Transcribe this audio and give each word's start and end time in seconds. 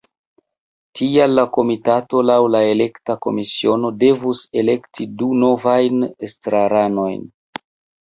Tial 0.99 1.35
la 1.39 1.43
komitato 1.57 2.23
laŭ 2.31 2.39
la 2.55 2.63
elekta 2.71 3.17
komisiono 3.27 3.93
devus 4.07 4.45
elekti 4.65 5.11
du 5.23 5.33
novajn 5.47 6.05
estraranojn. 6.33 7.27